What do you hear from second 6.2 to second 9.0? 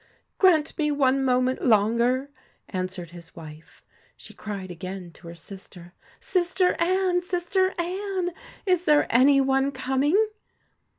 Sister Anne! sister Anne! is